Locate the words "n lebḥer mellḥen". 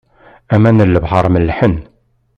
0.83-1.75